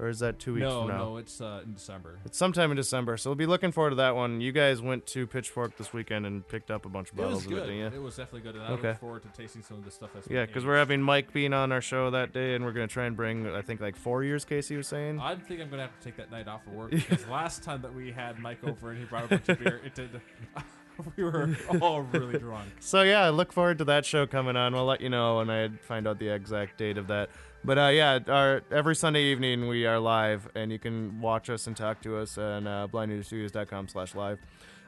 [0.00, 0.96] Or is that two weeks no, from now?
[0.98, 2.20] no, it's uh, in December.
[2.24, 4.40] It's sometime in December, so we'll be looking forward to that one.
[4.40, 7.44] You guys went to Pitchfork this weekend and picked up a bunch of It bottles
[7.44, 7.60] was of it, good.
[7.66, 8.00] didn't you?
[8.00, 8.88] It was definitely good, and I Okay.
[8.90, 11.52] look forward to tasting some of the stuff that's Yeah, because we're having Mike being
[11.52, 13.96] on our show that day, and we're going to try and bring, I think, like
[13.96, 15.18] four years, Casey was saying.
[15.18, 17.82] I think I'm gonna have to take that night off of work because last time
[17.82, 20.10] that we had Mike over and he brought a bunch of beer, it did.
[21.16, 22.68] we were all really drunk.
[22.80, 24.74] So yeah, I look forward to that show coming on.
[24.74, 27.30] We'll let you know when I find out the exact date of that.
[27.64, 31.66] But uh, yeah, our every Sunday evening we are live, and you can watch us
[31.66, 34.38] and talk to us on uh, blindnewstudios.com slash live.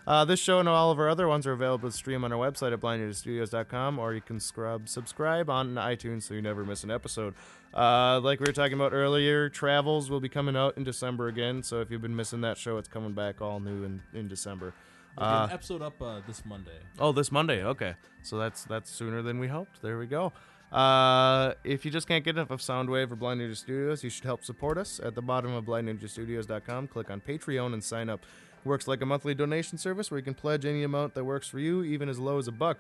[0.07, 2.39] Uh, this show and all of our other ones are available to stream on our
[2.39, 6.91] website at blindnewstudios.com, or you can scrub subscribe on iTunes so you never miss an
[6.91, 7.35] episode.
[7.75, 11.63] Uh, like we were talking about earlier, Travels will be coming out in December again.
[11.63, 14.73] So if you've been missing that show, it's coming back all new in, in December.
[15.19, 16.79] Uh, an episode up uh, this Monday.
[16.99, 17.63] Oh, this Monday.
[17.63, 19.83] Okay, so that's that's sooner than we hoped.
[19.83, 20.33] There we go.
[20.73, 24.25] Uh, if you just can't get enough of Soundwave or Blind Ninja Studios, you should
[24.25, 26.89] help support us at the bottom of blindninjastudios.com.
[26.89, 28.25] Click on Patreon and sign up.
[28.65, 31.59] Works like a monthly donation service where you can pledge any amount that works for
[31.59, 32.79] you, even as low as a buck.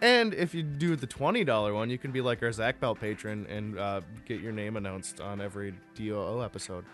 [0.00, 3.00] And if you do the twenty dollar one, you can be like our Zach Belt
[3.00, 6.84] patron and uh, get your name announced on every DOD episode.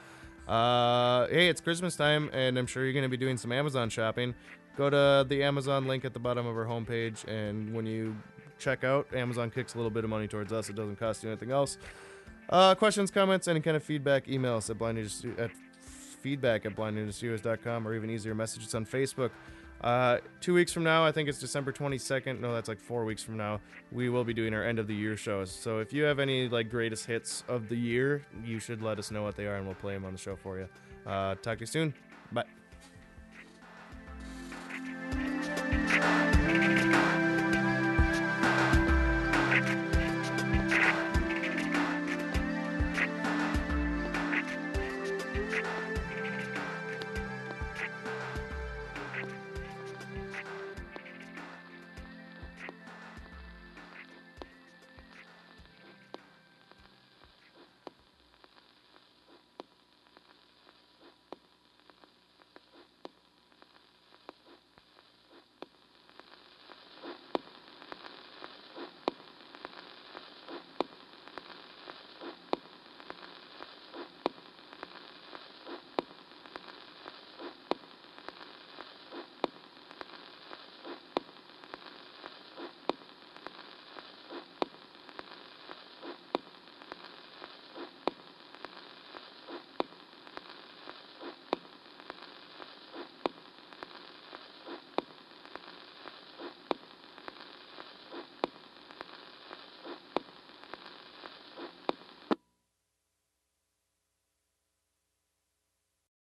[0.47, 3.91] Uh, hey, it's Christmas time, and I'm sure you're going to be doing some Amazon
[3.91, 4.35] shopping.
[4.77, 8.15] Go to the Amazon link at the bottom of our homepage, and when you
[8.59, 10.69] check out, Amazon kicks a little bit of money towards us.
[10.69, 11.79] It doesn't cost you anything else.
[12.49, 14.99] Uh, questions, comments, any kind of feedback, email us at blind
[15.39, 15.51] at
[15.83, 19.31] feedback at blindninjastudios.com or even easier, message us on Facebook.
[19.81, 22.41] Uh, two weeks from now, I think it's December 22nd.
[22.41, 23.61] No, that's like four weeks from now.
[23.93, 25.51] We will be doing our end of the year shows.
[25.53, 29.11] So if you have any like greatest hits of the year, you should let us
[29.11, 30.69] know what they are, and we'll play them on the show for you.
[31.07, 31.95] Uh, talk to you soon.
[32.33, 32.58] Bye.